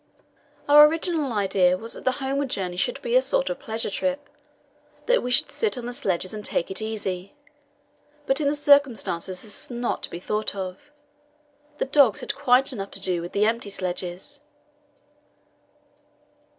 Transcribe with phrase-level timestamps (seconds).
[0.67, 4.29] Our original idea was that the homeward journey should be a sort of pleasure trip,
[5.05, 7.35] that we should sit on the sledges and take it easy;
[8.25, 10.89] but in the circumstances this was not to be thought of.
[11.77, 14.41] The dogs had quite enough to do with the empty sledges.